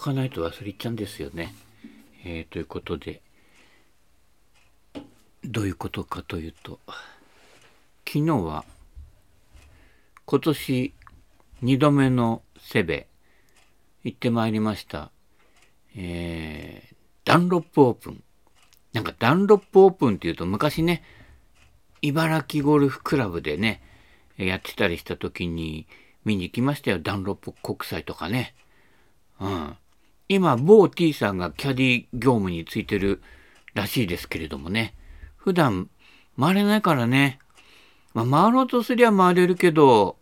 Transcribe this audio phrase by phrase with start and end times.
[0.00, 1.54] とかないと忘れちゃうんですよね。
[2.24, 3.20] えー、ということで、
[5.44, 6.80] どういうことかというと、
[8.08, 8.64] 昨日は
[10.24, 10.94] 今年
[11.62, 13.08] 2度目のセベ
[14.02, 15.10] 行ってまいりました。
[15.94, 16.94] えー、
[17.26, 18.24] ダンロップオープン。
[18.94, 21.02] なんかダンロップオープンっていうと昔ね、
[22.00, 23.82] 茨城ゴルフクラブでね、
[24.38, 25.86] やってたりした時に
[26.24, 26.98] 見に行きましたよ。
[27.00, 28.54] ダンロップ国際とかね。
[29.38, 29.76] うん。
[30.30, 33.20] 今、某 T さんがキャディ業務についてる
[33.74, 34.94] らしいですけれどもね。
[35.34, 35.90] 普段
[36.38, 37.40] 回れないからね。
[38.14, 40.18] まあ、回ろうとすりゃ回れるけど、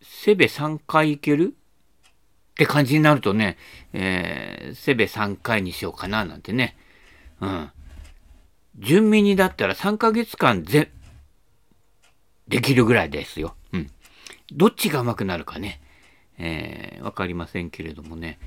[0.00, 3.58] セベ3回行けるって感じになるとね、
[3.94, 6.76] えー、セベ3回にしようかななんてね。
[7.40, 7.70] うん。
[8.78, 10.92] 順ミニだったら3ヶ月間ぜ、
[12.46, 13.56] できるぐらいですよ。
[13.72, 13.90] うん。
[14.52, 15.80] どっちが上手くなるかね。
[16.38, 18.38] えー、わかりませんけれどもね。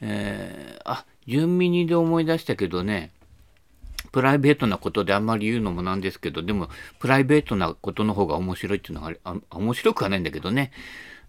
[0.00, 3.12] えー、あ、順ミニで思い出したけどね、
[4.12, 6.68] プライベートなことであんまり言うのもなんですけど、でも、
[6.98, 10.72] プライベートなことの方が面白いっていうのがあ、面白くはないんだけどね。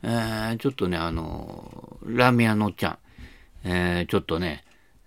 [0.03, 2.98] えー、ちょっとね、あの、ラーメン屋のおっちゃん、
[3.66, 4.64] えー、ちょっとね、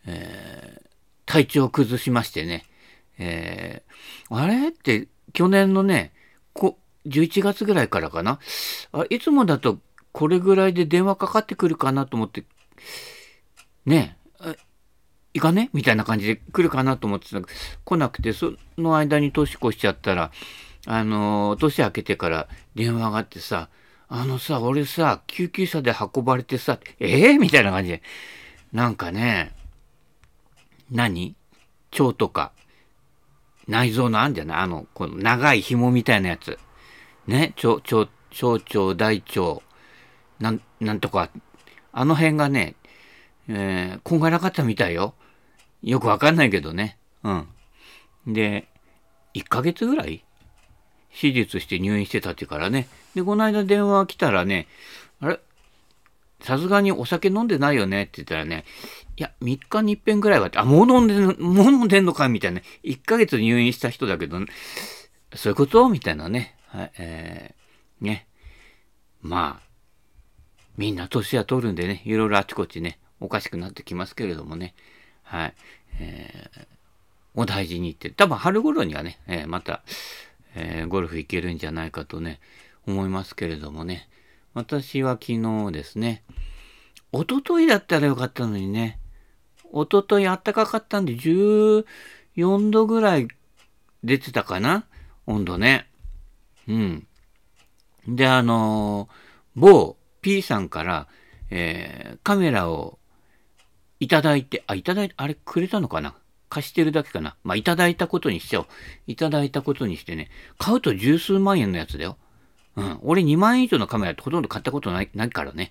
[0.06, 0.88] えー、
[1.24, 2.64] 体調を崩しましてね、
[3.18, 6.12] えー、あれって、去年のね、
[6.52, 6.76] こ
[7.06, 8.38] 11月ぐらいからかな
[8.92, 9.04] あ。
[9.08, 9.78] いつもだと
[10.12, 12.44] これぐらいで電話かかってくるかなと思って、
[13.86, 14.56] ねえ、
[15.34, 15.70] いかね？
[15.72, 17.46] みたいな感じで来るかなと思ってたけど
[17.84, 20.30] 来なくて、その間に年越しちゃったら、
[20.86, 23.68] あの、年明けてから電話があってさ、
[24.08, 28.02] あのさ、俺さ、救急車で運ばれてさ、ええー、みたいな感じで。
[28.72, 29.54] なんかね、
[30.90, 31.34] 何？
[31.98, 32.52] 腸とか、
[33.68, 34.58] 内臓のあんじゃない？
[34.58, 36.58] あの、この長い紐みたいなやつ。
[37.26, 39.62] ね、腸、腸、小腸、大腸、
[40.40, 41.30] なん、なんとか、
[41.92, 42.74] あの辺がね、
[43.54, 45.14] えー、こんがらかったみたいよ。
[45.82, 46.96] よくわかんないけどね。
[47.22, 47.48] うん。
[48.26, 48.66] で、
[49.34, 50.24] 1ヶ月ぐらい？
[51.20, 52.88] 手術して入院してたってからね。
[53.14, 54.68] で、この間電話来たらね、
[55.20, 55.40] あれ？
[56.40, 58.04] さすがにお酒飲んでないよね？
[58.04, 58.64] って言ったらね、
[59.16, 62.28] いや、3日に一遍ぐらいはって、あ、もう飲んでん、もう飲んでんのか？
[62.28, 62.62] みたいな。
[62.84, 64.38] 1ヶ月入院した人だけど、
[65.34, 65.88] そういうこと？
[65.90, 66.56] みたいなね。
[66.68, 68.26] はい、えー、ね。
[69.20, 69.68] まあ、
[70.78, 74.74] みんな年は取るんでね、いろいろあちこちね、おかしくなってきますけれどもね。
[75.22, 75.54] はい。
[76.00, 76.66] えー、
[77.34, 79.82] お大事にって、多分春頃にはね、えー、また、
[80.54, 82.40] えー、ゴルフ行けるんじゃないかとね、
[82.86, 84.08] 思いますけれどもね。
[84.54, 86.24] 私は昨日ですね、
[87.12, 88.98] おとといだったらよかったのにね、
[89.70, 91.84] おととい暖かかったんで14
[92.70, 93.28] 度ぐらい
[94.04, 94.84] 出てたかな
[95.26, 95.88] 温度ね。
[96.68, 97.06] うん。
[98.06, 101.06] で、あのー、某 P さんから、
[101.50, 102.98] えー、カメラを
[104.02, 106.16] いただいて、あ、いただいて、あれくれたのかな？
[106.48, 107.36] 貸してるだけかな？
[107.44, 108.66] まあ、いただいたことにしちゃおう。
[109.06, 112.16] いただいたことにしてね、買うと十数万円のやつだよ。
[112.74, 112.98] うん。
[113.02, 115.70] 俺2万円以上のカメラってほとんど買ったことない、ないからね。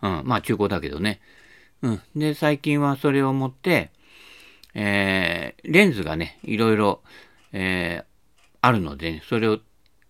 [0.00, 0.22] うん。
[0.24, 1.20] まあ、中古だけどね。
[1.82, 2.00] うん。
[2.14, 3.90] で、最近はそれを持って、
[4.74, 7.02] えー、レンズがね、いろいろ、
[7.52, 8.04] えー、
[8.60, 9.58] あるので、ね、それを、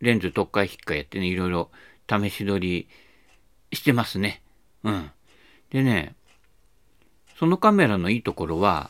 [0.00, 1.70] レンズ特化引っかやってね、いろいろ
[2.06, 2.86] 試し撮り
[3.72, 4.42] してますね。
[4.84, 5.10] うん。
[5.70, 6.16] でね、
[7.42, 8.88] そのカメラのいいところは、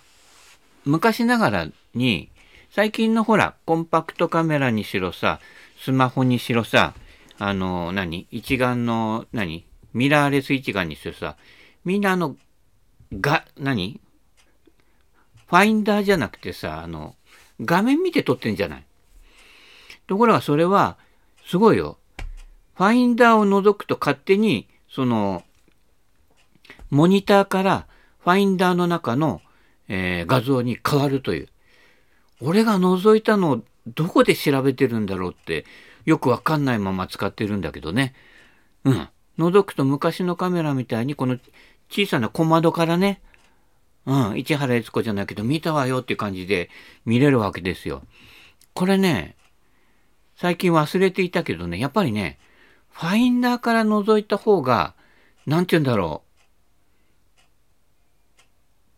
[0.85, 2.29] 昔ながらに、
[2.71, 5.41] 最近のほら、コンパクトカメラにしろさ、
[5.79, 6.93] スマホにしろさ、
[7.39, 9.65] あの、何一眼の、何
[9.95, 11.37] ミラーレス一眼にしろさ、
[11.87, 12.37] みんなあの、
[13.15, 14.03] が、何
[15.47, 17.17] ファインダーじゃなくてさ、あの、
[17.59, 18.85] 画面見て撮ってんじゃない
[20.07, 20.99] ところがそれは、
[21.47, 21.97] すごいよ。
[22.75, 25.43] ファインダーを覗くと勝手に、その、
[26.91, 27.87] モニターから
[28.25, 29.43] ファインダーの中の
[29.95, 31.49] えー、画像に変わるという。
[32.41, 35.65] 俺が覗いたのをどこで調べてるんだろうって
[36.07, 38.15] よくわかんないまま使ってるんだけどね。
[38.85, 39.09] うん。
[39.39, 41.39] 覗くと昔のカメラみたいにこの
[41.91, 43.21] 小さな小窓からね、
[44.07, 46.71] うん、市原悦子じゃないけど見たわよっていう感じで
[47.05, 48.03] 見れるわけですよ。
[48.73, 49.37] これね、
[50.37, 52.39] 最近忘れていたけどね、やっぱりね、
[52.91, 54.95] ファインダーから覗いた方が、
[55.47, 56.32] なんて言うんだろう。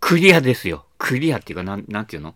[0.07, 0.85] クリアですよ。
[0.99, 2.35] クリアっていうか、なん、なんていうの？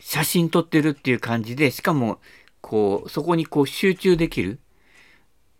[0.00, 2.18] 写真撮ってるっていう感じで、しかも、
[2.62, 4.58] こう、そこにこう集中できる。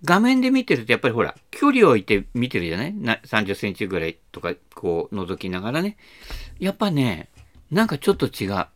[0.02, 2.94] 画面で見てると、やっぱりほら、距離を置いて見てるじゃない？
[2.94, 5.98] な ?30 センチぐらいとか、こう、覗きながらね。
[6.58, 7.28] やっぱね、
[7.70, 8.66] なんかちょっと違う。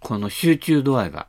[0.00, 1.26] この集中度合いが。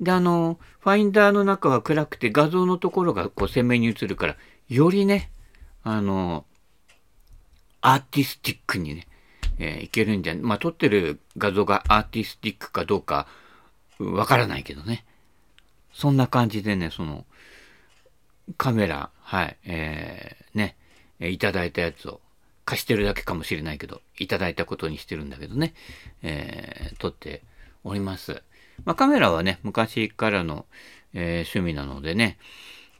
[0.00, 4.36] で、あの、ファインダーの中は暗くて画像のところがこう鮮明に映るから、
[4.68, 5.32] よりね、
[5.82, 6.44] あの、
[7.86, 9.06] アーティスティックにね、
[9.58, 13.26] えーいけるんじゃ、まあ、撮ってる画像がアーティスティックかどうか、
[13.98, 15.04] わからないけどね。
[15.92, 17.26] そんな感じでね、その、
[18.56, 20.76] カメラ、はい、えー、ね、
[21.20, 22.20] いただいたやつを
[22.64, 25.74] 貸してるだけかもしれないけど、いただいたことにしてるんだけどね、
[26.22, 27.42] えー撮って
[27.84, 28.42] おります。
[28.86, 30.64] まあ、カメラはね、昔からの、
[31.12, 32.38] えー趣味なのでね、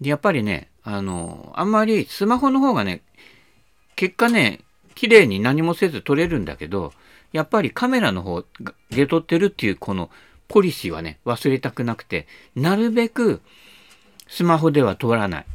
[0.02, 3.00] でやっぱりね、あの、あんまりスマホの方がね、
[3.96, 4.60] 結果ね、
[4.94, 6.92] 綺麗に何もせず撮れるんだけど、
[7.32, 8.44] やっぱりカメラの方
[8.90, 10.10] で撮ってるっていうこの
[10.48, 13.40] ポリシーはね、忘れたくなくて、なるべく
[14.28, 15.46] スマホでは撮らない。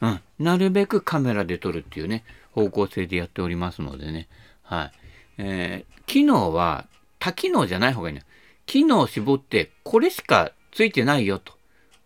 [0.00, 0.20] うん。
[0.38, 4.28] なるべくカメラで撮るっていうね、方向性でやっておりますのでね。
[4.62, 4.92] はい。
[5.38, 6.86] えー機能は
[7.18, 8.26] 多機能じゃない方がいいのよ。
[8.64, 11.52] 機能を絞って、これしかついてないよと。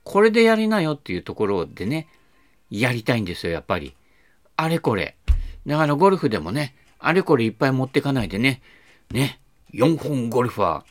[0.04, 2.08] これでやりなよっていうところでね、
[2.70, 3.94] やりたいんですよ、やっぱり。
[4.56, 5.16] あれこれ。
[5.66, 8.60] だからゴルフでもね、あれこれいっぱい持ってかないでね、
[9.10, 9.40] ね、
[9.74, 10.82] 4本ゴルファー、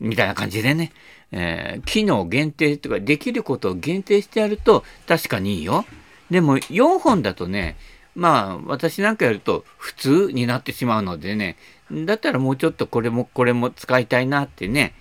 [0.00, 0.92] みたいな感じでね、
[1.32, 5.84] えー機能限定とか、できることを限定してやると確かにいいよ。
[6.30, 7.76] でも4本だとね、
[8.14, 11.56] まあ私なんかやると普通になってしまうのでね、
[11.90, 14.94] だったらもうちょっとこれもこれも使いたいなってね。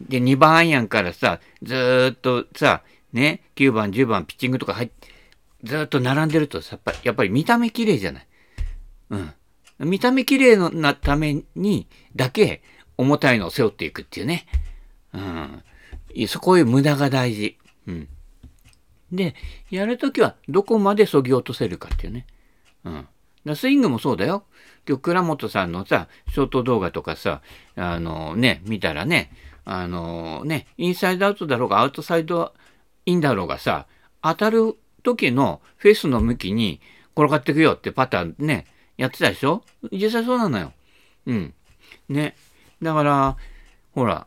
[0.00, 5.08] で、2番アイアンからさ、ずーっとさ、ね、9番、10番ピッチングとか入って、
[5.64, 8.26] ずーっと並んでるとさ、やっぱやっぱり見た目綺麗じゃない？
[9.10, 9.32] うん。
[9.80, 12.62] 見た目綺麗のなためにだけ
[12.96, 14.46] 重たいのを背負っていくっていうね。
[15.12, 15.62] うん。
[16.28, 17.58] そこういう無駄が大事。
[17.86, 18.08] うん。
[19.10, 19.34] で、
[19.70, 22.26] やるときはどこまで削ぎ落とせるかっていうね。
[22.84, 23.08] うん。
[23.44, 24.44] だスイングもそうだよ。
[24.86, 27.40] 今日倉本さんのさ、ショート動画とかさ、
[27.74, 29.32] あのね、見たらね、
[29.64, 32.52] あのね、インサイドアウトだろうがアウトサイド
[33.06, 33.86] インだろうがさ、
[34.22, 36.80] 当たる時のフェースの向きに
[37.16, 38.66] 転がっていくよってパターンね、
[39.00, 39.64] やってたでしょ？
[39.90, 40.74] 実際そうなのよ。
[41.24, 41.54] うん。
[42.10, 42.36] ね。
[42.82, 43.36] だから、
[43.94, 44.26] ほら、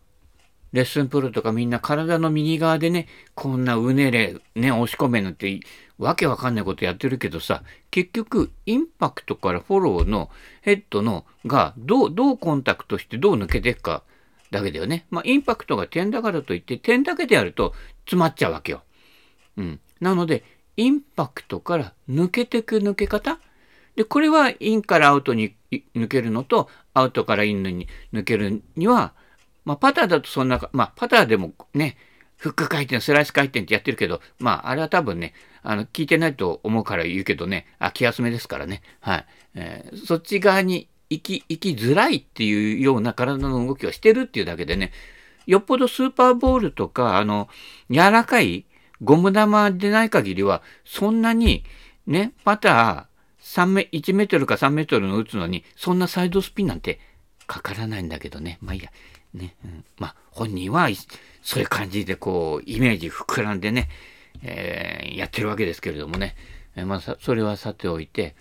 [0.72, 5.60] レッスンプロとかみんな体の右側でね、こんなうねれ、ね、押し込めなんて、
[6.00, 7.62] わけわかんないことやってるけどさ、
[7.92, 10.31] 結局、インパクトからフォローの
[10.62, 14.02] ヘッドのが、どう、どうコンタクトしてどう抜けていくか
[14.50, 15.06] だけだよね。
[15.12, 17.75] まあ、インパクトが点だからといって、点だけでやると
[18.06, 18.81] 詰まっちゃうわけよ。
[19.58, 19.80] うん。
[20.02, 20.44] なので、
[20.78, 23.38] インパクトから抜けてく抜け方
[23.95, 25.56] で、これはインからアウトに
[25.95, 29.13] 抜けるのと、アウトからインに抜けるには、
[29.66, 31.98] まあ、パターだとそんな、まあ、パターでもね、
[32.38, 38.81] フック回転、スライス回転ってやってるけど、まあ、あれは多分ね、あの、聞いてないと思うから言うけどね、あ、気休めですからね。
[39.00, 39.25] はい。
[39.56, 44.92] えーそっち側に行き、行きづらいっていうような体の動きをしてるっていうだけでね、
[45.46, 47.48] よっぽどスーパーボールとか、あの、
[47.89, 48.66] 柔らかい
[49.01, 51.63] ゴム玉でない限りは、そんなに、
[52.07, 53.12] ね、パター
[53.54, 57.00] 3メ、1メートルか3メートルの打つのに、そんなサイドスピンなんて
[57.46, 58.58] かからないんだけどね。
[58.62, 58.92] まあいいや。
[59.36, 59.56] ね。
[59.64, 60.88] うん、まあ本人は
[61.44, 63.89] そういう感じでこう、イメージ膨らんでね、
[64.42, 66.36] えーやってるわけですけれどもね。
[66.75, 68.36] えーまあ、それはさておいて、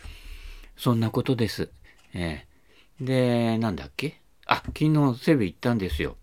[0.76, 1.68] そんなことです。
[2.14, 4.20] えーで、なんだっけ？
[4.46, 6.16] あ、昨日セブ行ったんですよ。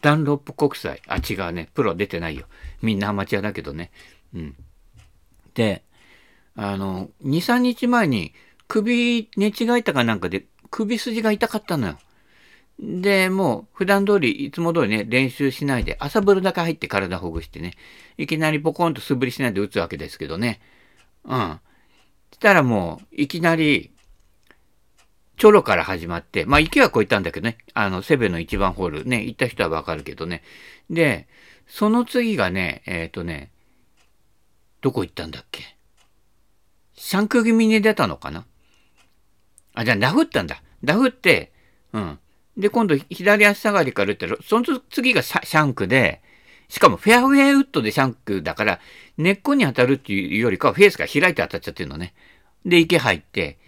[0.00, 1.00] ダンロップ国際。
[1.06, 1.70] あ、違うね。
[1.74, 2.46] プロ出てないよ。
[2.82, 3.92] みんなアマチュアだけどね。
[4.34, 4.56] うん。
[5.54, 5.84] で、
[6.56, 8.34] あの、2、3日前に
[8.68, 11.98] 首寝違えたかなんかで首筋が痛かったのよ。
[12.80, 17.74] で、もう普段通り、いつも通りね、練習しないで、朝風呂だけ入って体ほぐしてね、
[18.16, 20.60] いきなりポコンと素振りしないで打つわけですけどね。
[21.24, 21.60] うん。
[22.32, 23.90] したらもう、いきなり、
[25.36, 30.42] チョロから始まって、まあ、池は越えたんだけどね、あの、セベの一番ホールね、行った人はわかるけどね。
[30.90, 31.26] で、
[31.66, 33.50] その次がね、えっ、とね、
[34.80, 35.76] どこ行ったんだっけ？
[36.94, 38.44] シャンク気味に出たのかな？
[39.74, 40.62] あ、じゃあ、ダフったんだ。
[40.84, 41.52] ダフって、
[41.92, 42.18] うん。
[42.56, 46.20] で、今度、左足下がりから打ったら、その次がシャンクで、
[46.68, 48.80] しかもフェアウェイウッドでシャンクだから、
[49.16, 52.14] 根っこに当たるっていうよりかは、フェースが開いて当たっちゃってるのね。
[52.66, 53.58] で、池入って、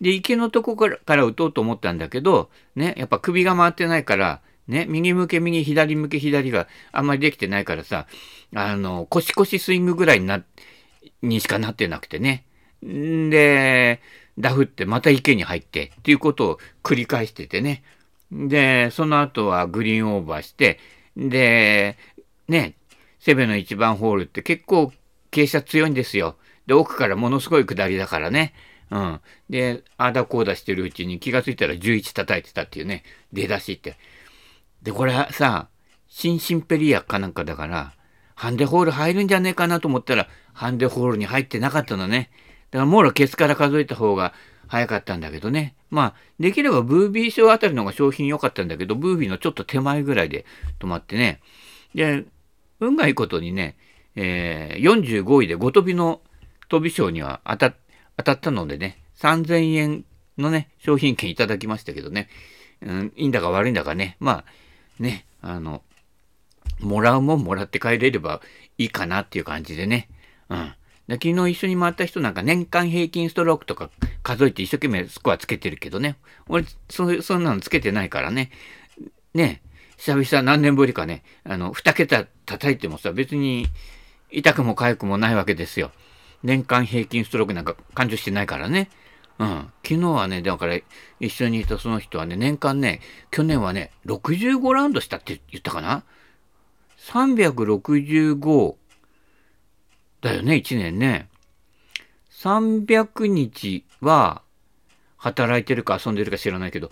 [0.00, 8.06] で、池のとこからから打とうと思ったんだけど、ね、やっぱ首が回ってないから、ね、右向け右、左向け左があんまりできてないからさ、
[8.54, 10.42] あの、腰腰スイングぐらいにな、
[11.22, 12.44] にしかなってなくてね。
[12.86, 14.00] んで、
[14.38, 17.82] ダフってまた池に入ってっていうことを繰り返しててね。
[18.30, 20.78] で、その後はグリーンオーバーして、
[21.16, 21.96] で、
[22.48, 22.74] ね、
[23.20, 24.92] セベの一番ホールって結構
[25.30, 26.36] 傾斜強いんですよ。
[26.66, 28.54] で、奥からものすごい下りだからね。
[28.90, 29.20] うん。
[29.48, 33.96] で、あだこうだしてるうちに気がついたら11叩いてたっていうね、出だしって。
[34.82, 35.68] で、これさ、
[36.08, 37.94] シンシンペリアかなんかだから、
[38.34, 42.30] ハンデホール入るんじゃねえかなと思ったら、ハンデホールに入ってなかったのね。
[42.74, 44.34] だから、もろケツから数えた方が
[44.66, 45.76] 早かったんだけどね。
[45.90, 50.44] まあ、できればブービー賞あたりの方が商品良かったんだけど、ブービーのちょっと手前ぐらいで
[50.80, 51.40] 止まってね。
[51.94, 52.24] で、
[52.80, 53.76] 運がいいことにね、
[54.16, 56.20] えー、45位で5飛びの
[56.68, 57.74] 飛び賞には当た
[58.16, 60.04] 当たったのでね、3000円
[60.36, 62.28] のね、商品券いただきましたけどね、
[62.82, 64.44] うん、いいんだか悪いんだかね、まあ、
[65.00, 65.82] ね、あの、
[66.80, 68.40] もらうもんもらって帰れれば
[68.78, 70.08] いいかなっていう感じでね。
[70.48, 70.74] うん。
[71.08, 73.90] 昨日一緒に回った人なんか年間平均ストロークとか
[74.22, 76.16] 数えて一生懸命スコアつけてるけどね。
[76.48, 78.50] 俺、そ、そんなのつけてないからね。
[79.34, 79.60] ね
[79.98, 83.66] 久々何年ぶりかね、あの、二桁叩いてもさ、別に
[84.30, 85.92] 痛くも痒くもないわけですよ。
[86.42, 88.90] 年間平均ストロークなんか感情してないからね。
[89.38, 89.72] うん。
[89.82, 90.78] 昨日はね、だから
[91.20, 96.04] 一緒にいたその人はね、年間ね、去年はね、65ラウンドしたって言ったかな
[96.98, 98.76] ?365
[100.24, 101.28] だよね、1年ね。
[102.30, 104.40] 300日は
[105.18, 106.90] 働いてるか遊んでるか知らないけど、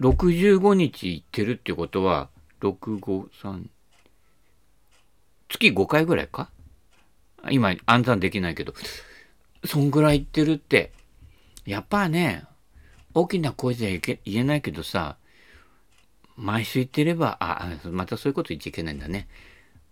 [0.00, 2.28] 65日行ってるってことは、
[2.60, 3.66] 6、5、3、
[5.48, 6.50] 月5回ぐらいか？
[7.48, 8.74] 今暗算できないけど、
[9.64, 10.92] そんぐらい行ってるって、
[11.64, 12.44] やっぱね、
[13.14, 15.16] 大きな声じゃ言えないけどさ、
[16.36, 19.28] 毎週言ってれば、あ、またそういうこと言っちゃいけないんだね。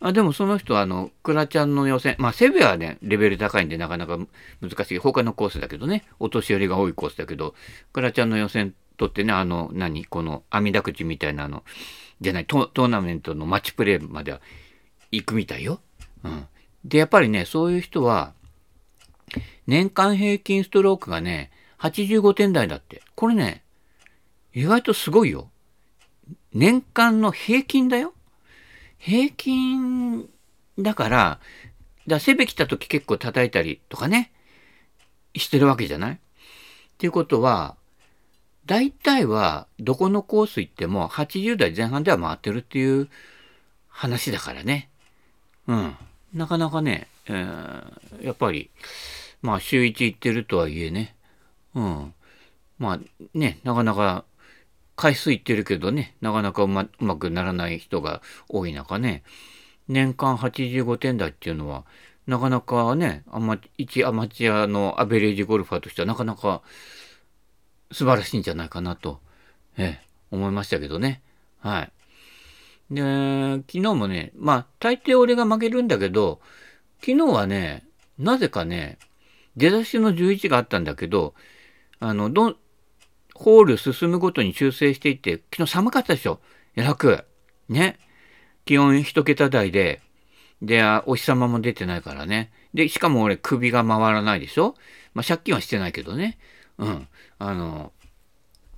[0.07, 4.19] あでもその人は、あの、クラちゃんの予選、まあ、セベはね、レベル高いんでなかなか
[4.61, 4.99] 難しい。
[4.99, 7.55] 他のコースだけどね、お年寄りが多いコースだけど、
[7.95, 10.05] クラちゃんの予選とってね、あの、何？
[10.05, 11.65] この、網だ口みたいなの、
[12.21, 14.43] じゃないト、トーナメントのマッチプレーまでは
[15.11, 15.81] 行くみたいよ。
[16.23, 16.47] うん。
[16.85, 18.35] で、やっぱりね、そういう人は、
[19.67, 23.01] 年間平均ストロークがね、85点台だって。
[23.15, 23.63] これね、
[24.53, 25.49] 意外とすごいよ。
[26.53, 28.13] 年間の平均だよ。
[29.05, 30.31] 平均
[30.79, 31.41] だから、
[32.07, 34.33] だセベ来た時結構叩いたりとかね、
[35.37, 36.15] してるわけじゃない？
[36.15, 36.19] っ
[36.97, 37.77] ていうことは、
[38.65, 43.11] 大体はどこのコース行っても80代前半では回ってるっていう
[43.89, 44.89] 話だからね。
[45.67, 45.97] うん。
[46.33, 48.71] なかなかね、えー、やっぱり、
[49.43, 51.15] まあ週1行ってるとはいえね、
[51.75, 52.15] うん。
[52.79, 53.01] まあ
[53.35, 54.25] ね、なかなか
[54.97, 59.23] 回数いってるけどね、なかなかうまうまくならない人が多い中ね、
[59.89, 61.85] 年間85点台っていうのは、
[62.27, 66.63] なかなかね、アマ一アマチュアのアベレージゴルファーとしてはなかなか
[67.93, 69.21] 素晴らしいんじゃないかなと、
[69.77, 71.23] ええ、思いましたけどね。
[71.61, 71.93] はい。
[72.91, 76.41] で、昨日もね、まあ、大抵俺が負けるんだけど、
[77.01, 77.85] 昨日はね、
[78.19, 78.99] なぜかね、
[79.57, 81.35] 出だしの11があったんだけど、
[82.01, 82.57] あの、ど、
[83.35, 86.41] ホール進むごとに修正していって、昨日寒かったでしょ？
[86.77, 87.25] 楽。
[87.69, 87.99] ね。
[88.65, 90.01] 気温一桁台で、
[90.63, 92.53] で、お日様も出てないからね。
[92.73, 94.75] で、しかも俺首が回らないでしょ？
[95.13, 96.39] まあ借金はしてないけどね。
[96.79, 97.09] うん。
[97.39, 97.93] あの、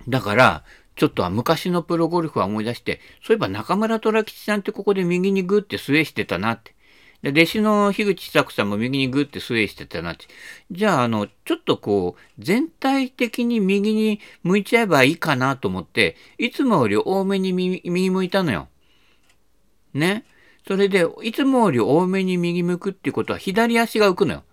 [0.07, 0.63] だから、
[0.95, 6.75] ちょっとは昔のプロゴルファー思い出して、そういえば中村虎吉さんってここで右にグーってスウェーしてたなって。
[7.23, 10.25] で、弟子の樋口久子さんも右にグーってスウェーしてたなって。
[10.69, 18.67] じゃあ、あの、ちょっとこう、全体的に右に向いちゃえばいいかなと思って、いつもより多めに右向いたのよ。
[19.93, 20.25] ね。
[20.67, 24.43] それで、いつもより多めに右向くっていうことは左足が浮くのよ。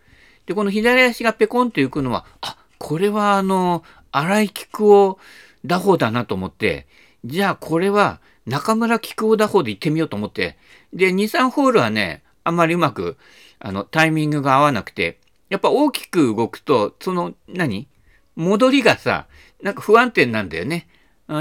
[0.47, 5.19] で、この左足がペコンと浮くのは、あ、これはあの、荒井菊を
[5.65, 6.87] 打法だなと思って、
[7.25, 10.57] じゃあこれは中村菊を打法で行ってみようと思って、
[10.93, 13.17] で、2、3ホールはね、あんまりうまく、
[13.59, 17.89] あの、タイミングが合わなくて、やっぱ大きく動くと、その、何？
[18.37, 19.27] 戻りがさ、
[19.63, 20.89] なんか不安定なんだよね。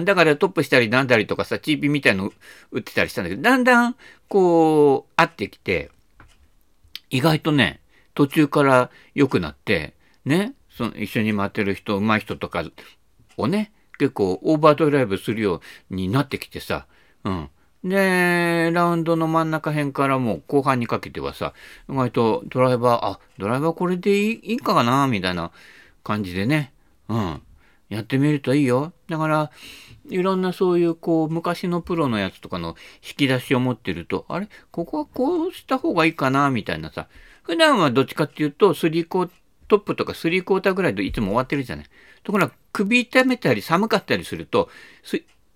[0.05, 2.31] だからトップしたりなんだりとかさ、チーピーみたいの
[2.71, 3.95] 打ってたりしたんだけど、だんだん、
[4.29, 5.91] こう、合ってきて、
[7.09, 7.81] 意外とね、
[8.13, 9.93] 途中から良くなって、
[10.23, 12.63] ね、その一緒に回ってる人、上手い人とか
[13.35, 16.85] をね、結構オーバードライブするようになってきてさ、
[17.23, 17.49] うん。
[17.83, 21.53] で、ラウンドの真ん中辺からもう後半にかけてはさ、
[21.89, 25.51] 意外とドライバー、あ、ドライバーこれでいいかなみたいな
[26.03, 26.71] 感じでね、
[27.09, 27.41] うん。
[27.89, 28.93] やってみるといいよ。
[29.09, 29.51] だから、
[30.09, 32.75] いろんなそういうこう、昔のプロのやつとかの
[33.07, 34.47] 引き出しを持ってると、あれ？
[34.71, 37.07] ここはこうした方がいいかなみたいなさ。
[37.43, 39.29] 普段はどっちかっていうと、スリーコー
[39.67, 41.85] トップとかスリークォーターぐらいでいつも終わってるじゃない。
[42.23, 44.69] ところが、首痛めたり寒かったりすると、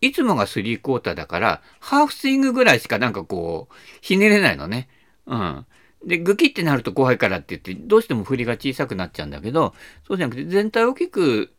[0.02, 4.90] いつもがスリークォーターだから、ハーフスイングぐらいしかなんかこう、ひねれないのね。
[5.26, 5.66] うん。
[6.06, 9.74] で、グキってなると怖いからって言って、どうしても振りが小さくなっちゃうんだけど、
[10.08, 11.52] そうじゃなくて全体大きく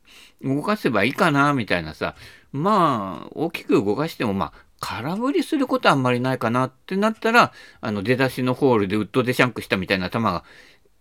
[0.42, 2.14] 動かせばいいかな、みたいなさ。
[2.52, 10.44] まあ、大きく動かしても、まあ、空振りすることはあんまりないかなってなったら、あの、出だしのホールでウッドでシャンクしたみたいな球が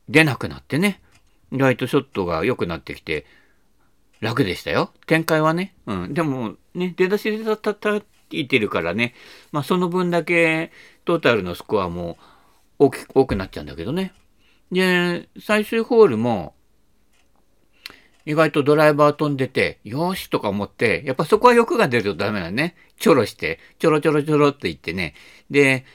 [0.10, 1.02] 出なくなってね、
[1.52, 3.26] ライトショットが良くなってきて、
[4.20, 4.92] 楽でしたよ。
[5.06, 5.76] 展開はね。
[5.86, 6.14] うん。
[6.14, 9.14] でも、ね、出だしで叩いてるからね、
[9.52, 10.72] まあその分だけ
[11.06, 12.18] トータルのスコアも
[12.80, 14.14] 大き多くなっちゃうんだけどね。
[14.72, 16.54] で、最終ホールも、
[18.26, 22.76] 意外とドライバー飛んでて、よしとか思って、やっぱそこは欲が出るとダメだね。
[23.00, 25.14] ちょろして、ちょろちょろちょろって言ってね。
[25.50, 25.86] で、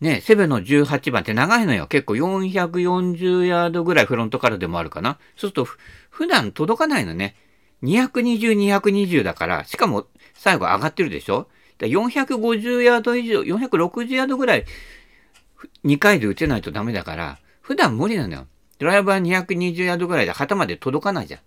[0.00, 1.86] ね、セベの18番って長いのよ。
[1.86, 5.18] 結構440ヤードぐらいフロントからでもあるかな。
[5.36, 5.66] そうすると、
[6.18, 7.36] 普段届かないのね。
[7.84, 11.46] 220、220だから、しかも最後上がってるでしょ
[11.78, 14.64] ？450ヤード以上、460ヤードぐらい
[15.84, 18.48] 2回で打てないとダメだから、普段無理なのよ。
[18.80, 21.40] ドライバー220ヤードぐらいで旗まで届かないじゃん。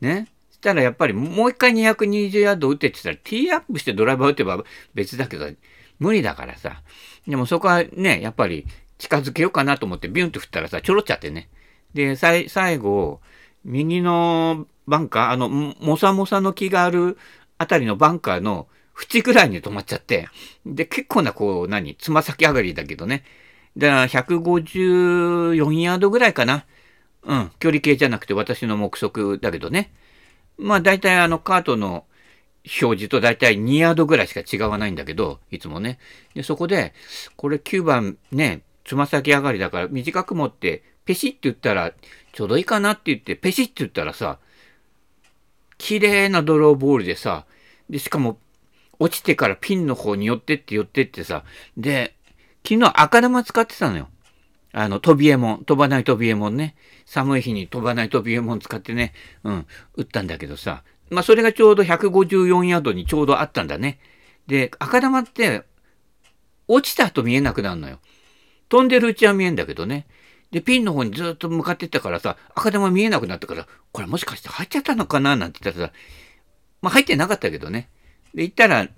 [0.00, 0.28] ね？
[0.52, 5.50] したらやっぱりもう一回220ヤード打ってって言ったら、ティーアップしてドライバー打てば別だけど、
[5.98, 6.82] 無理だからさ。
[7.26, 8.64] でもそこはね、やっぱり
[8.96, 11.50] 近づけようかなと思ってビュンと振ったらさ、ちょろっちゃってね。
[11.92, 12.48] で、最
[12.78, 13.20] 後、
[13.68, 17.18] 右のバンカー、あの、もさもさの木がある
[17.58, 18.66] あたりのバンカーの
[18.98, 20.28] 縁ぐらいに止まっちゃって、
[20.66, 23.24] で、結構なこう、何、つま先上がりだけどね。
[23.76, 26.64] だから154ヤードぐらいかな。
[27.22, 29.92] うん、距離計じゃなくて私の目測だけどね。
[30.56, 32.04] まあ大体あのカートの
[32.82, 35.98] 表示と大体2ヤードぐらいしか違わないんだけど、いつもね。
[36.34, 36.94] で、そこで、
[37.36, 41.94] これ9番ね、つま先上がりだから短く持って、ペシって言ったら、
[42.32, 44.38] ちょうどいいかなって言って、ペシって言ったらさ、
[45.78, 47.46] 綺麗なドローボールでさ、
[47.88, 48.38] で、しかも、
[48.98, 51.44] 落ちてからピンの方に寄ってって寄ってってさ、
[51.78, 52.14] で、
[52.62, 54.10] 昨日赤玉使ってたのよ。
[54.72, 56.76] あの、飛びえもん、飛ばない飛びえもんね。
[57.06, 59.66] 寒い日に飛ばない飛びえもん使ってね、うん、
[59.96, 63.98] 打ったんだけどさ、まあ、それがちょうど154ヤードにちょうどあったんだね。
[64.46, 65.62] で、赤玉って、
[66.66, 67.98] 落ちた後見えなくなるのよ。
[68.68, 70.06] 飛んでるうちは見えんだけどね。
[70.50, 75.36] で、ピンの方にずっと向かってったからさ、赤玉見えなくなったから、これもしかして入っちゃったのかな？
[75.36, 75.92] なんて言ったらさ、
[76.80, 77.88] まあ入ってなかったけどね。
[78.34, 78.88] で、行ったら、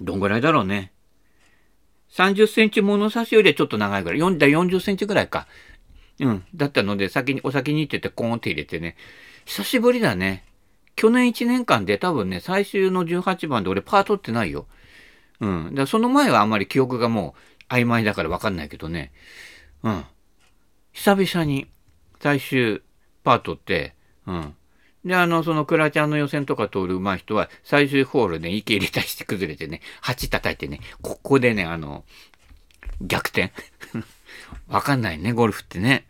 [0.00, 0.92] どんぐらいだろうね。
[2.12, 4.18] 30センチ物差しよりはちょっと長いぐらい。
[4.20, 5.46] 40センチぐらいか。
[6.20, 6.44] うん。
[6.54, 8.96] だったので、先に、お先に行ってて、コーンって入れてね。
[9.44, 10.44] 久しぶりだね。
[10.96, 14.66] 去年1年間で多分ね、最終の18番で俺パー取ってないよ。
[15.40, 15.74] うん。
[15.74, 17.34] だその前はあんまり記憶がも
[17.68, 19.12] う曖昧だからわかんないけどね。
[19.82, 20.04] うん。
[21.04, 21.66] 久々に
[22.18, 22.80] 最終
[23.24, 23.94] パートって、
[24.26, 24.54] うん。
[25.04, 32.06] で、あの、そのクラちゃんの予選とか通る上手い人は、最終ホールね、池入れたりして崩れてね、8叩いてね、ここでね、あの、
[33.02, 33.52] 逆転
[34.66, 36.06] わかんないね、ゴルフってね。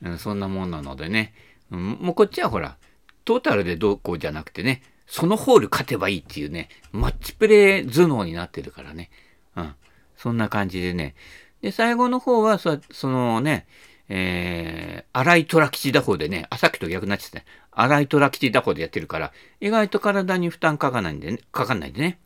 [0.00, 1.34] うん、そんなもんなのでね。
[1.72, 2.76] うん、もうこっちはほら、
[3.24, 9.10] トータルでどうこうじゃなくてね、そのホール勝てばいいっていうね、マッチプレー頭脳になってるからね。
[9.56, 9.74] うん。
[10.16, 11.16] そんな感じでね。
[11.62, 13.66] で、最後の方は、そそのね、
[14.08, 17.44] えー、荒い虎吉打法でね、あ、さっきと逆になっちゃった、ね。
[17.72, 22.18] 荒い虎吉打法でやってるから、意外と体に負担かかないんでね、かかんないでね。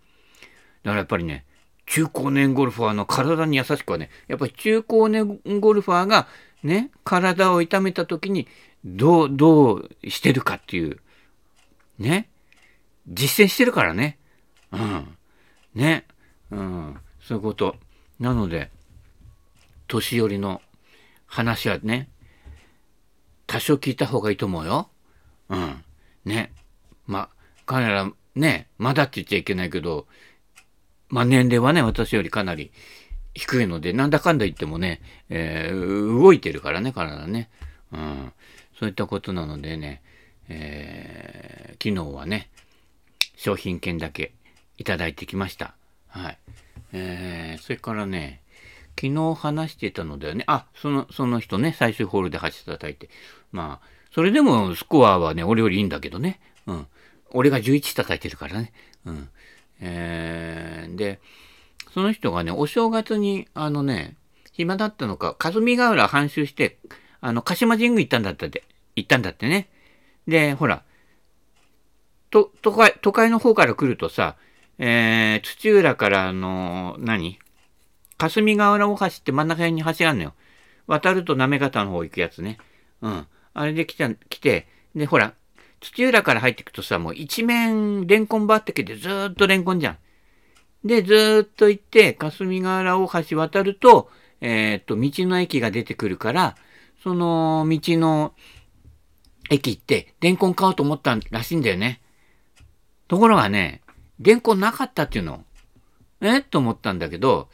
[0.82, 1.44] だからやっぱりね、
[1.86, 6.28] 中高年ゴルファーの体に優しくはね、やっぱり中高年ゴルファーが
[6.62, 8.46] ね、体を痛めた時に
[8.84, 10.98] どう、どうしてるかっていう、
[11.98, 12.28] ね、
[13.08, 14.18] 実践してるからね。
[14.72, 15.16] うん。
[15.74, 16.06] ね。
[16.50, 16.96] うん。
[17.20, 17.76] そういうこと。
[18.18, 18.70] なので、
[19.88, 20.62] 年寄りの
[21.30, 22.08] 話はね、
[23.46, 24.90] 多少聞いた方がいいと思うよ。
[25.48, 25.84] うん。
[26.24, 26.52] ね。
[27.06, 27.30] ま
[27.66, 30.06] 彼ら、ね、まだって言っちゃいけないけど、
[31.08, 32.72] まあ、年齢はね、私よりかなり
[33.34, 37.48] 低いので、なんだかんだ言ってもね、えー、動いてるからね、体ね。
[37.92, 38.32] うん。
[38.78, 40.02] そういったことなのでね、
[40.48, 42.50] えー、昨日はね、
[43.36, 44.32] 商品券だけ
[44.78, 45.74] いただいてきました。
[46.08, 46.38] はい。
[46.92, 48.42] えー、それからね、
[48.98, 50.44] 昨日話してたのだよね。
[50.46, 53.08] あ、その、その人ね、最終ホールで8叩いて。
[53.52, 56.40] まあ、それでもスコアはね、俺よりいいんだけどね。
[56.66, 56.86] うん。
[57.30, 58.72] 俺が11叩いてるからね。
[59.04, 59.28] うん。
[59.80, 61.20] えー、で、
[61.92, 64.16] その人がね、お正月に、あのね、
[64.52, 66.78] 暇だったのか、霞ヶ浦半周して、
[67.20, 68.64] あの、鹿島神宮行ったんだったって、
[68.96, 69.68] 行ったんだってね。
[70.26, 70.82] で、ほら、
[72.30, 74.36] と、都会、都会の方から来るとさ、
[74.78, 77.38] えー、土浦からあの、何？
[78.20, 80.34] 霞ヶ浦大橋って真ん中辺に橋があるのよ。
[80.86, 82.58] 渡ると滑方の方行くやつね。
[83.00, 83.26] うん。
[83.54, 85.32] あれで来た、来て、で、ほら、
[85.80, 89.98] 土浦から入っていくとさ、もう一面レンコン畑でずーっとレンコンじゃん。
[90.86, 94.10] で、ずーっと行って、霞ヶ浦大橋渡ると、
[94.42, 96.56] えー、っと、道の駅が出てくるから、
[97.02, 98.34] その道の
[99.48, 102.02] 駅行って、レンコン買おうと思ったらしいんだよね。
[103.08, 103.80] ところがね、
[104.18, 105.42] レンコンなかったっていうの。
[106.20, 106.42] え？
[106.42, 107.48] と思ったんだけど、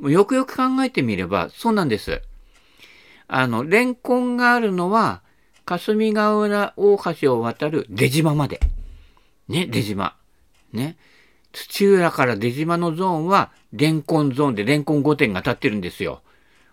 [0.00, 2.22] よくよく考えてみれば、そうなんです。
[3.26, 5.22] あの、レンコンがあるのは、
[5.64, 8.60] 霞ヶ浦大橋を渡る出島まで。
[9.48, 10.16] ね、出島。
[10.72, 10.96] ね。
[11.52, 16.22] 土浦から出島のゾーンは、レンコンゾーンでレンコン5点が立ってるんですよ。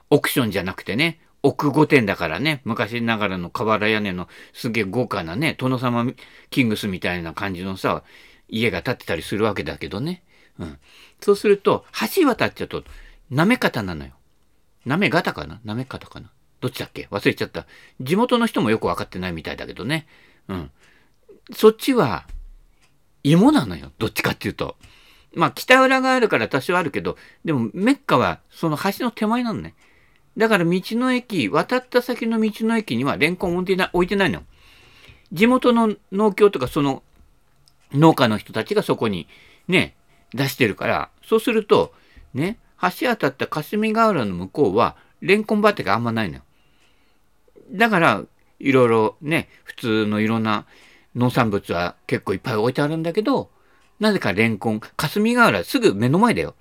[0.10, 6.06] オクションじゃなくてね、奥5点だからね、昔ながらの瓦屋根のすげえ豪華なね、殿様
[6.50, 8.04] キングスみたいな感じのさ、
[8.48, 10.24] 家が建ってたりするわけだけどね。
[10.60, 10.78] うん。
[11.22, 11.86] そうすると、
[12.16, 12.84] 橋渡っちゃうと、
[13.30, 14.12] なめ方なのよ。
[14.86, 15.60] なめ方かな？
[15.64, 16.30] なめ方かな？
[16.62, 17.08] どっちだっけ？
[17.12, 17.66] 忘れちゃった。
[18.02, 20.08] 地元の人もよくわかってないみたいだけどね。
[20.48, 20.72] うん。
[21.54, 22.26] そっちは、
[23.24, 23.92] 芋なのよ。
[23.98, 24.76] どっちかっていうと。
[25.34, 29.74] まあ、北裏があるから多少あるけど、でもメッカはその橋の手前なのね。
[30.38, 34.44] だから道の駅、渡った先の道の駅にはレンコン置いてない置いてないの。
[35.34, 37.04] 地元の農協とかその
[37.94, 39.28] 農家の人たちがそこに
[39.68, 39.96] ね、
[40.34, 41.94] 出してるから、そうすると、
[42.34, 46.42] ね、橋当たった霞ヶ浦の向こうは、レンコン畑があんまないのよ。
[47.72, 48.24] だから、
[48.60, 50.66] いろいろね、普通のいろんな
[51.16, 53.50] 農産物は結構いっぱい置いてあるんだけど、
[54.00, 56.56] なぜかレンコン、霞ヶ浦すぐ目の前だよ。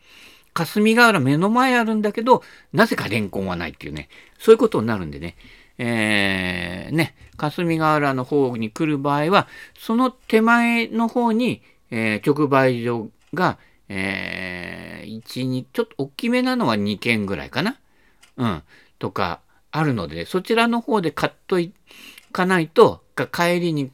[0.55, 5.37] 霞ヶ浦目の前あるんだけど、なぜかレンコンはないっていうね、そういうことになるんでね、
[5.79, 17.79] えー、ね、霞ヶ浦の方に来る場合は、その手前の方に、えー、直売所が、えー、1、2、ちょっと大きめなのは2軒ぐらいかな。
[18.37, 18.63] うん。
[18.99, 21.73] とか、あるので、そちらの方で買っとい
[22.33, 23.91] かないと、帰りに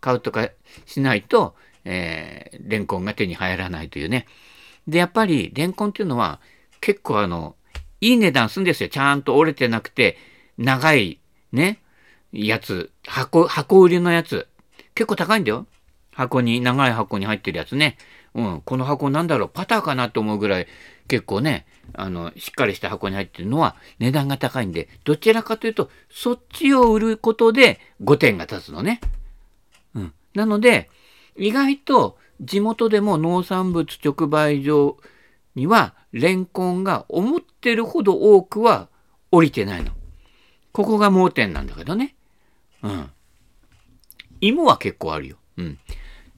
[0.00, 0.48] 買うとか
[0.86, 4.26] しないと、えー、レンコンが手に入らないというね。
[4.86, 6.40] で、やっぱり、レンコンっていうのは、
[6.80, 7.56] 結構あの、
[8.00, 8.88] いい値段するんですよ。
[8.88, 10.16] ちゃんと折れてなくて、
[10.58, 11.20] 長い、
[11.52, 11.80] ね、
[12.32, 14.46] やつ、箱、箱売りのやつ。
[14.94, 15.66] 結構高いんだよ。
[16.12, 17.98] 箱に、長い箱に入ってるやつね。
[18.36, 20.66] うん、この箱なんだろう、パターかなと思うぐらい、
[21.08, 29.00] 結構ね、あの、しっかりした箱に入ってるのは値段が高いんで、どちらかというと、そっちを売ることで5点が立つのね。
[29.94, 30.12] うん。
[30.34, 30.90] なので、
[31.36, 34.98] 意外と地元でも農産物直売所
[35.54, 38.88] には、レンコンが思ってるほど多くは
[39.30, 39.92] 降りてないの。
[40.72, 42.14] ここが盲点なんだけどね。
[42.82, 43.10] うん。
[44.42, 45.36] 芋は結構あるよ。
[45.56, 45.78] うん。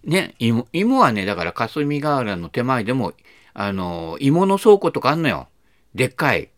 [0.04, 3.12] ね、芋、芋はね、だから霞ヶ浦の手前でも、
[3.54, 5.48] あの、芋の倉庫とかあんのよ。
[5.94, 6.50] でっかい。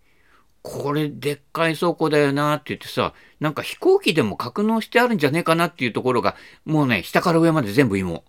[0.63, 8.25] これでっかい倉庫だよなって言ってさ、なんか飛行機でも格納してあるんじゃねえかなっていうところが、もうね、下から上まで全部芋。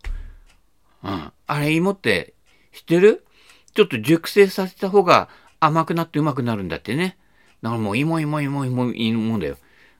[1.03, 1.33] うん。
[1.47, 2.33] あれ芋って
[2.71, 3.25] 知ってる？
[3.73, 5.27] ちょっと熟成させた方が
[5.59, 7.17] 甘くなってうまくなるんだってね。
[7.61, 9.57] だからもう芋芋芋芋芋芋だよ。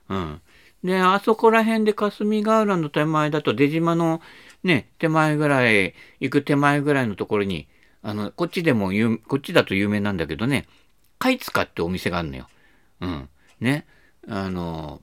[0.08, 0.40] うん。
[0.82, 4.22] で、あそこら辺で霞ヶ浦の手前だと出島の
[4.64, 7.68] ね、手前ぐらい、行く手前ぐらいのところに、
[8.02, 8.90] あの、こっちでも
[9.26, 10.66] こっちだと有名なんだけどね、
[11.18, 12.48] 貝塚ってお店があるのよ。
[13.00, 13.28] うん。
[13.60, 13.86] ね。
[14.28, 15.00] あの、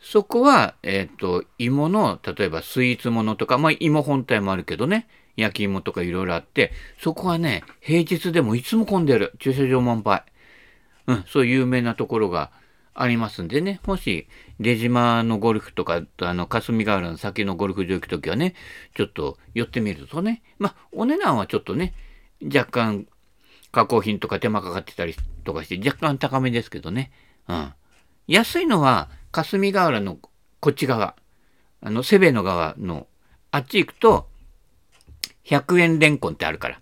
[0.00, 9.34] そこは、えっ、ー、と、芋の、例えばスイーツものとか、まあ芋本体もあるけどね、焼き芋とかいろいろあって、そこはね、平日でもいつも混んでる。
[9.40, 10.24] 駐車場満杯。
[11.08, 12.50] うん、そういう有名なところが
[12.94, 18.54] ありますんでね、もし、出島のゴルフとか、あの、霞ヶ浦の先のゴルフ場行くときはね、
[18.94, 21.94] ちょっと寄ってみるとね、まあ、お値段はちょっとね、
[22.42, 23.06] 若干、
[23.72, 25.14] 加工品とか手間かかってたり
[25.44, 27.12] とかして、若干高めですけどね。
[27.48, 27.72] うん。
[28.26, 30.16] 安いのは、霞ヶ浦の
[30.60, 31.14] こっち側、
[31.82, 33.06] あの、セベの側の、
[33.50, 34.28] あっち行くと、
[35.44, 36.80] 100円レンコンってあるから。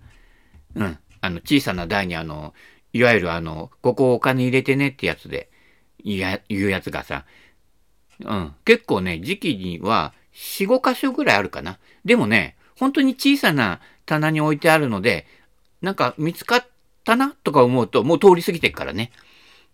[0.76, 0.98] うん。
[1.20, 2.54] あの、小さな台にあの、
[2.92, 5.50] いわゆるあの、ここお金入れてねってやつで、
[6.04, 7.24] 言うやつがさ、
[8.20, 8.54] うん。
[8.64, 11.78] 結構ね、時期には4、5箇所ぐらいあるかな。
[12.04, 15.26] でもね、本当に小さな棚に置いてあるので、
[15.80, 16.66] なんか見つかっ
[17.04, 19.12] たなとか思うと、もう通り過ぎてっからね。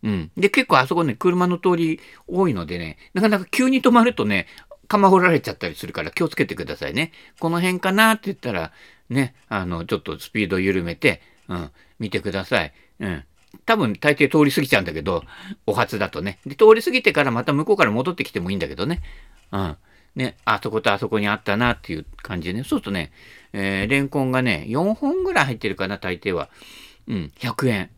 [0.02, 0.30] うん。
[0.36, 4.46] で、結構あそこね、車の通り多いのでね、なかなか急に止まるとね、
[4.88, 7.12] 釜掘られちゃったりするから気をつけてくださいね。
[7.38, 8.72] この辺かなって言ったら、
[9.08, 12.72] ね、あの、ちょっとスピード緩めて、うん、見てください。
[13.00, 13.24] うん。
[13.70, 15.22] 多分大抵通り過ぎちゃうんだけど、
[15.64, 16.40] お初だとね。
[16.44, 19.00] で、通り過ぎてからまた向こうから戻ってきてもいいんだけどね。
[19.52, 19.76] うん。
[20.16, 22.64] ね、あそことあそこにあったなっていう感じでね。
[22.64, 23.12] そうするとね、
[23.52, 26.48] えー、レンコンがね、4本ぐらい入ってるかな、大抵は。
[27.06, 27.90] うん、100円。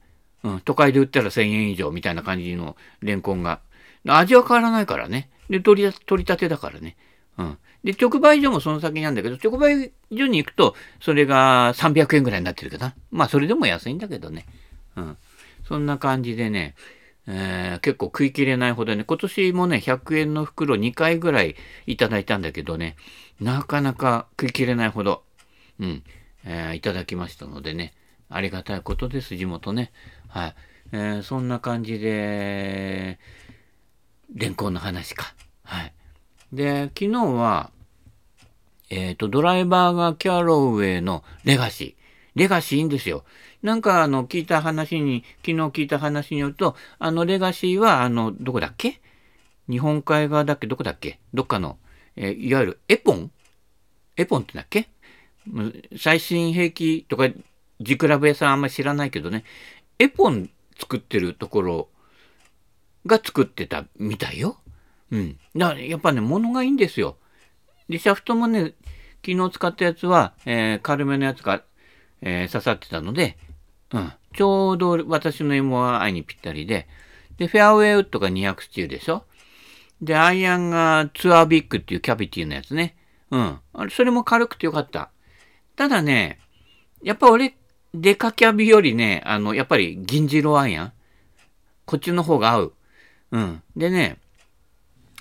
[0.44, 3.61] うん、都会で売ったら1000円以上みたいな感じのレンコンが。
[4.06, 5.30] 味は変わらないからね。
[5.48, 6.98] で、取り、取り立てだからね。
[7.38, 7.58] うん。
[7.82, 12.94] で、直売所もその先なんだけど、直売所に行くと、それが300円ぐらいになってるかな。
[13.11, 14.44] まあ、それでも安いんだけどね。
[14.96, 15.16] うん。
[15.66, 16.75] そんな感じでね、
[17.27, 22.96] えー、結構食い切れないほどね、今年もね、100円の袋2回ぐらいいただいたんだけどね、
[23.40, 25.22] なかなか食い切れないほど、
[25.79, 26.03] うん、
[26.44, 27.94] えー、いただきましたのでね、
[28.29, 29.92] ありがたいことです、地元ね。
[30.29, 30.55] はい。
[30.92, 33.18] えー、そんな感じで、
[34.35, 35.35] レンコンの話か。
[35.64, 35.92] はい。
[36.53, 37.70] で、昨日は、
[38.90, 42.01] えっ、と、ドライバーがキャロウェイのレガシー。
[42.34, 43.24] レガシーいいんですよ。
[43.62, 49.00] なんかあの、聞いた話に、昨日聞いた話によると、あの、レガシーは、あの、どこだっけ？
[49.68, 50.66] 日本海側だっけ？
[50.66, 51.18] どこだっけ？
[51.34, 51.78] どっかの、
[52.16, 53.30] えー、いわゆるエポン？
[54.16, 54.88] エポンってだっけ？
[55.98, 57.28] 最新兵器とか、
[57.80, 59.44] ジクラブ屋さんあんまり知らないけどね、
[59.98, 61.88] エポン作ってるところ
[63.06, 64.58] が作ってたみたいよ。
[65.10, 65.38] うん。
[65.56, 67.16] だからやっぱね、物がいいんですよ。
[67.88, 68.74] で、シャフトもね、
[69.26, 71.62] 昨日使ったやつは、えー、軽めのやつが、
[72.22, 73.37] えー、刺さってたので、
[73.92, 74.12] うん。
[74.35, 76.88] ちょうど私の MI にぴったりで、
[77.37, 79.24] で、フェアウェイウッドが200スチーでしょ？
[80.00, 82.96] で、アイアンがツアービッグっていうキャビティのやつね。
[83.30, 83.58] うん。
[83.74, 85.11] あれ、それも軽くてよかった。
[85.76, 86.38] ただね、
[87.02, 87.56] やっぱ俺、
[87.94, 90.92] デカキャビよりね、あの、やっぱり銀次郎アイアン？
[91.85, 92.72] こっちの方が合う。
[93.32, 93.62] うん。
[93.76, 94.18] でね、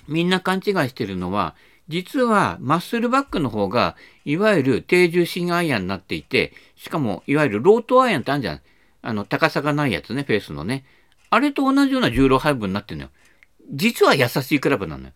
[0.08, 1.54] みんな勘違いしてるのは、
[1.92, 8.60] 実はマッスルバックの方が、いわゆる低重心アイアンになっていて、しかも、いわゆるロートアイアンってあるじゃん。
[9.02, 10.86] あの、高さがないやつね、フェースのね。
[11.28, 13.10] あれと同じような重量配分になってるのよ。
[13.74, 15.12] 実は優しいクラブなのよ。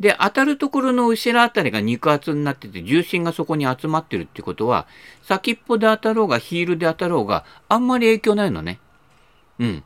[0.00, 4.88] で、当たるところの後ろあたりが肉厚になってて、重心がそこに集まってるってことは、
[5.22, 8.80] 先っぽで当たろうが、ヒールで当たろうが、あんまり影響ないのね。
[9.58, 9.84] うん。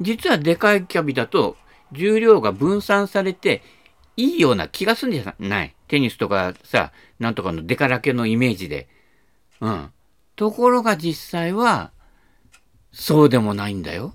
[0.00, 1.56] 実はでかいキャビだと、
[1.90, 3.62] 重量が分散されて、
[4.16, 5.74] いいような気がするんじゃない？
[5.88, 8.88] テニスとかさ、なんとかのデカラケのイメージで。
[9.60, 9.90] うん。
[10.36, 11.92] ところが実際は、
[12.92, 14.14] そうでもないんだよ。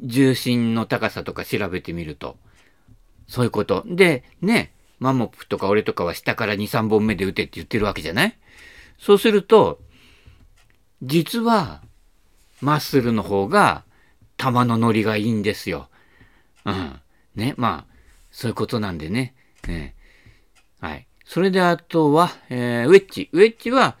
[0.00, 2.36] 重心の高さとか調べてみると。
[3.28, 3.84] そういうこと。
[3.86, 8.36] で、ね、マモップとか俺とかは下から2、3本目で打てって言ってるわけじゃない？
[8.98, 9.80] そうすると、
[11.02, 11.82] 実は、
[12.60, 13.84] マッスルの方が、
[14.36, 15.88] 球の乗りがいいんですよ。
[16.64, 17.00] うん。
[17.34, 17.89] ね、まあ、
[18.30, 19.34] そういうことなんでね。
[19.66, 19.94] ね
[20.80, 21.06] はい。
[21.24, 23.28] それであとは、えー、ウェッジ。
[23.32, 23.96] ウェッジは、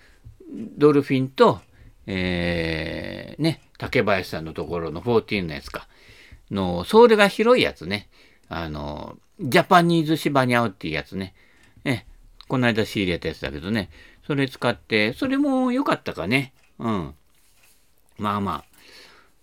[0.76, 1.60] ドルフィンと、
[2.06, 5.86] えー、ね、竹林さんのところの14のやつか。
[6.50, 8.08] の、ソールが広いやつね。
[8.48, 11.34] あの、ジャパニーズ芝に合うっていうやつね。
[11.84, 12.04] え、
[12.48, 13.90] この間仕入れたやつだけどね。
[14.26, 16.52] それ使って、それも良かったかね。
[16.78, 17.14] うん。
[18.18, 18.64] まあまあ。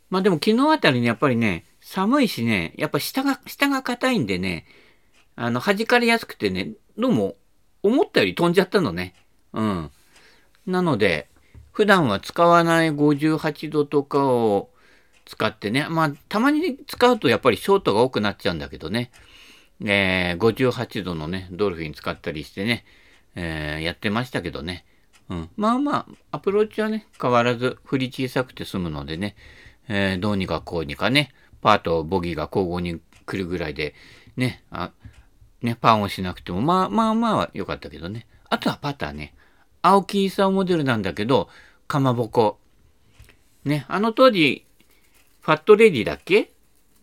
[0.10, 4.65] まあでも昨日あたりにやっぱりね、寒いしね、やっぱ下が、下が硬いんでね、
[5.38, 7.38] あの、弾かれやすくてね、どうも
[7.82, 9.13] 思ったより飛んじゃったのね。
[9.54, 9.91] うん。
[10.65, 11.30] なので、
[11.71, 14.69] 普段は使わない58度とかを
[15.23, 19.12] 使ってね、まあ、たまに使うとやっぱりショートが多くなっちゃうんだけどね、
[19.80, 22.84] えー、58度のね、ドルフィン使ったりしてね、
[23.36, 24.84] えー、やってましたけどね。
[25.30, 25.50] うん。
[25.56, 29.38] まあまあ、アプローチはね、変わらず振り小さくて済むのでね、
[29.88, 33.95] えー、どうにかこうにかね、パーとボギーが交互に来るぐらいで、
[34.35, 34.91] ね、あ、
[35.61, 38.27] ね、パンをしなくても、まあまあまあ良かったけどね。
[38.49, 39.33] あとはパターね。
[39.81, 41.49] 青木勲モデルなんだけど、
[41.87, 42.59] かまぼこ。
[43.65, 44.65] ね、あの当時、
[45.41, 46.51] ファットレディだっけ？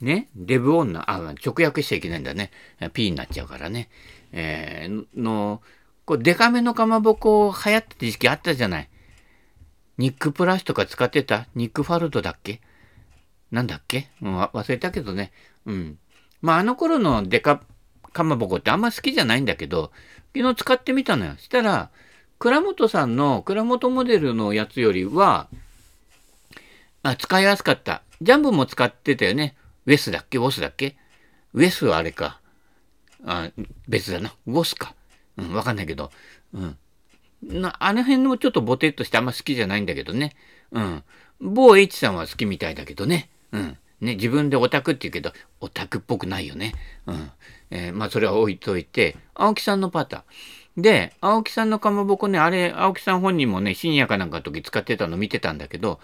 [0.00, 2.50] ね、デブ女、あ、直訳しちゃいけないんだね。
[2.92, 3.88] P になっちゃうからね。
[4.32, 5.62] えー、の、
[6.04, 8.88] こう、デカめのかまぼこ流行ってた時期あったじゃない。
[9.96, 11.46] ニックプラスとか使ってた？
[11.54, 12.60] ニックファルトだっけ？
[13.54, 15.30] なんだっけ、うん、忘れたけどね。
[15.64, 15.98] うん。
[16.42, 17.62] まあ、あの頃のデカ
[18.12, 19.92] かまぼこってあんま好きじゃないんだけど、
[20.36, 21.36] 昨日使ってみたのよ。
[21.38, 21.90] したら、
[22.40, 25.48] 倉本さんの倉本モデルのやつよりは、
[27.04, 28.02] あ、使いやすかった。
[28.20, 29.54] ジャンボも使ってたよね。
[29.86, 30.38] ウェスだっけ？
[30.38, 30.96] ウォスだっけ？
[31.52, 32.40] ウェスはあれか。
[33.24, 33.50] あ
[33.86, 34.34] 別だな。
[34.46, 34.94] ウォスか。
[35.36, 36.10] うん、わかんないけど。
[36.52, 36.76] うん。
[37.42, 40.34] な、あの辺もちょっとボテッとしてあんま好きじゃないんだけどね。
[40.72, 41.04] うん。
[41.40, 43.28] 某 H さんは好きみたいだけどね。
[43.54, 43.78] うん。
[44.00, 46.74] ね、自分でオタクって言うけど、オタクっぽくないよね。
[47.06, 47.30] うん。
[47.70, 50.82] えー、まあ、それは置いといて、青木さんのパター。
[50.82, 56.00] で、青木さんのかまぼこね、あれ、青木さん本人もね、深夜かなんかの時使ってたの見てたんだけど、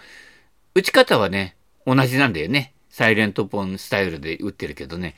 [0.73, 2.73] 打ち方はね、同じなんだよね。
[2.89, 5.15] サイレントポンスタイルで打ってるけどね。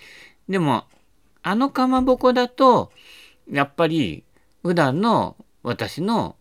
[0.49, 0.85] でも、
[1.43, 2.91] あのかまぼこだと、
[3.51, 4.23] やっぱり、
[4.63, 6.35] 普段の私の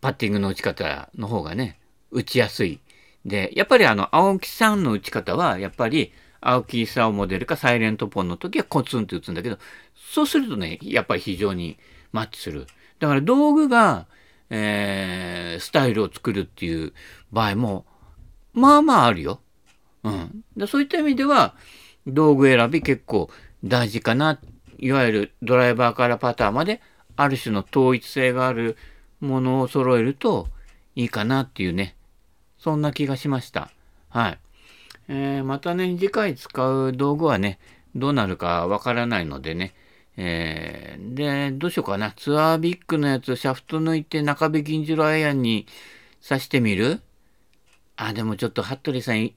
[0.00, 2.80] パッティングの打ち方の方がね、打ちやすい。
[3.24, 9.58] で、やっぱりあの、青木さんの打ち方は、やっぱり、青木功モデルかサイレントポンの時はコツンと打つんだけど、
[9.94, 11.78] そうするとね、やっぱり非常に
[12.12, 12.66] マッチする。
[12.98, 14.06] だから道具が、
[14.48, 16.92] えー、スタイルを作るっていう
[17.30, 17.84] 場合も、
[18.52, 19.40] まあまああるよ。
[20.02, 20.44] うん。
[20.56, 21.54] でそういった意味では、
[22.06, 23.30] 道具選び結構
[23.62, 24.40] 大事かな。
[24.78, 26.80] いわゆるドライバーからパターまで、
[27.16, 28.76] ある種の統一性がある
[29.20, 30.48] ものを揃えると
[30.96, 31.96] いいかなっていうね。
[32.60, 33.70] そんな気がしました。
[34.10, 34.38] はい。
[35.08, 37.58] えー、またね、次回使う道具はね、
[37.96, 39.74] どうなるかわからないのでね、
[40.16, 42.12] えー、で、どうしようかな。
[42.12, 45.66] ツアービッグのやつ、シャフト抜いて中部銀次郎アイアンに
[46.22, 47.00] 刺してみる？
[47.96, 49.30] あ、でもちょっと、服部さん、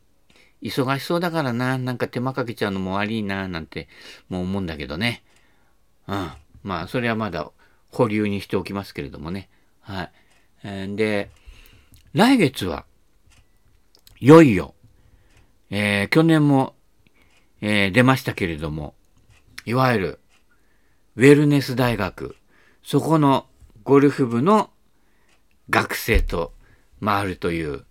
[0.61, 1.77] 忙しそうだからな。
[1.77, 3.87] なんか手間かけちゃうのも悪いな、なんて、
[4.29, 5.23] もう思うんだけどね。
[6.07, 6.31] うん。
[6.63, 7.49] まあ、それはまだ
[7.89, 9.49] 保留にしておきますけれどもね。
[9.81, 10.11] はい。
[10.63, 11.29] えー、で、
[12.13, 12.85] 来月は、
[14.23, 14.73] いよいよ、
[15.69, 16.75] えー、去年も、
[17.59, 18.93] えー、出ましたけれども、
[19.65, 20.19] いわゆる、
[21.17, 22.37] ウェルネス大学、
[22.83, 23.47] そこの
[23.83, 24.69] ゴルフ部の
[25.69, 26.53] 学生と
[27.03, 27.83] 回るという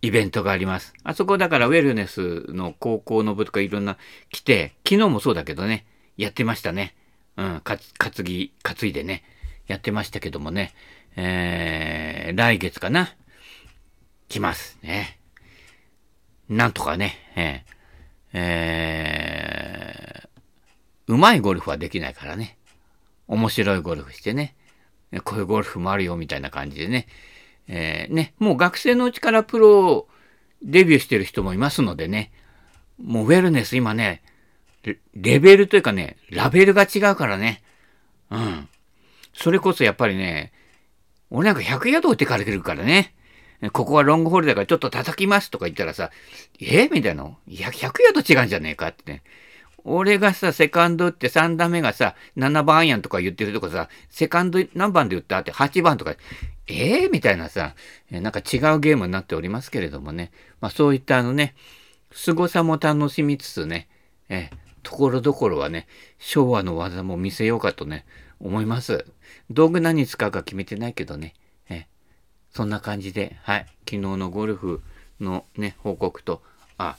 [0.00, 0.94] イベントがあります。
[1.04, 3.98] あそこだからウェルネスの高校の部とかいろんな
[4.30, 5.84] 来て、昨日もそうだけどね、
[6.16, 6.94] やってましたね。
[7.36, 9.24] うん、か担ぎ、担いでね、
[9.66, 10.72] やってましたけどもね、
[11.16, 13.14] えー、来月かな、
[14.30, 15.19] 来ますね。
[16.50, 22.58] なんとかね、えー、えー、うまいゴルフはできないからね。
[23.28, 24.56] 面白いゴルフしてね。
[25.24, 27.06] こういうゴルフもあるよみたいな感じでね。
[27.68, 30.08] えー、ね、もう学生のうちからプロ
[30.60, 32.32] デビューしてる人もいますのでね。
[33.00, 34.20] もうウェルネス今ね、
[35.14, 37.62] レベルというかね、ラベルが違うからね。
[38.30, 38.68] うん。
[39.34, 40.52] それこそやっぱりね、
[41.30, 43.14] 俺なんか100ヤード打ってかれてるからね。
[43.68, 46.10] ここはロングホールだからちょっと叩きますとか言ったらさ、
[46.60, 47.30] えみたいな。
[47.46, 49.22] いや、100ヤード違うんじゃねえかってね。
[49.84, 56.14] 俺がさ、セカンド打って3打目がさ、7番やんとか言ってるとこさ、セカンド何番で打ったって8番とか、
[56.68, 57.74] え、みたいなさ、
[58.10, 60.32] なんか違うゲームになっておりますけれどもね。
[60.60, 61.54] まあそういったあのね、
[62.12, 63.88] 凄さも楽しみつつね、
[64.28, 64.50] え
[64.82, 65.86] ところどころはね、
[66.18, 68.04] 昭和の技も見せようかとね、
[68.38, 69.04] 思います。
[69.50, 71.34] 道具何使うか決めてないけどね。
[72.52, 73.66] そんな感じで、はい。
[73.88, 74.82] 昨日のゴルフ
[75.20, 76.42] のね、報告と、
[76.78, 76.96] あ、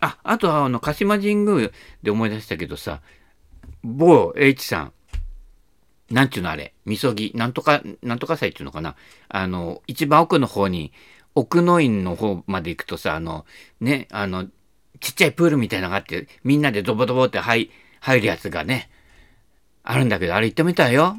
[0.00, 1.70] あ、あとはあの、鹿島神宮
[2.02, 3.00] で思い出したけどさ、
[3.82, 4.92] 某 H さん、
[6.10, 8.96] なんちゅうのあれ、みそぎ、なんとか、なんとか祭っていうのかな。
[9.28, 10.92] あの、一番奥の方に、
[11.34, 13.46] 奥の院の方まで行くとさ、あの、
[13.80, 14.46] ね、あの、
[15.00, 18.90] ちっちゃいプールみたいなのがあって、みんなでドボドボって入入るやつがね、
[19.82, 21.16] あるんだけど、あれ行ってみたいよ。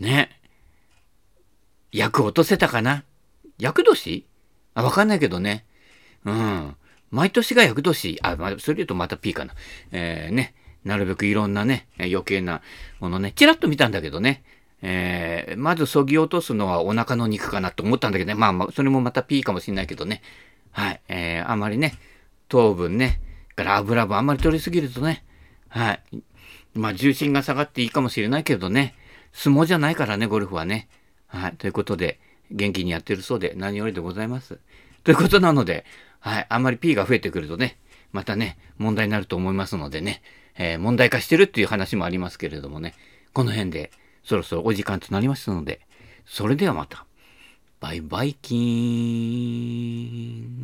[0.00, 0.40] ね。
[1.96, 3.04] 役落とせたかな？
[3.56, 4.26] 役年？
[4.74, 5.64] あ、わかんないけどね。
[6.24, 6.74] うん。
[7.12, 8.18] 毎年が役年。
[8.22, 9.54] あ、まあ、それ言うとまた P かな。
[9.92, 10.54] えー、ね。
[10.84, 12.62] なるべくいろんなね、余計な
[12.98, 14.42] ものね、ちらっと見たんだけどね。
[14.82, 18.34] えー、まずそぎ落とすのはお腹の肉かなと思ったんだけどね。
[18.34, 20.20] まあまあ、それもまた P かもしんないけどね。
[20.72, 21.00] はい。
[21.08, 21.94] えー、あまりね、
[22.48, 23.20] 糖分ね、
[23.54, 25.24] から油分あんまり取りすぎるとね、
[25.68, 26.02] はい。
[26.74, 28.96] まあ、重心が下がっていいかもしれないけどね、
[29.32, 30.88] 相撲じゃないからね、ゴルフはね。
[31.34, 31.56] はい。
[31.56, 32.20] ということで、
[32.50, 34.58] 元気にやってるそうで何よりでございます。
[35.02, 35.84] ということなので、
[36.20, 36.46] はい。
[36.48, 37.78] あんまり P が増えてくるとね、
[38.12, 40.22] またね、問題になると思いますのでね、
[40.56, 42.94] えー、問題化してるっていう話もありますけれどもね、
[43.32, 43.90] この辺で
[44.22, 45.80] そろそろお時間となりましたので、
[46.24, 47.04] それではまた。
[47.80, 48.58] バイバイキー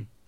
[0.02, 0.19] ン。